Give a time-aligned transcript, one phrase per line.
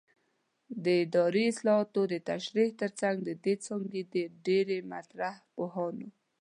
[0.83, 6.07] د اداري اصطلاحاتو د تشریح ترڅنګ د دې څانګې د ډېری مطرح پوهانو